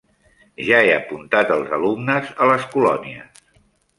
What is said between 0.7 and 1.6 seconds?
he apuntat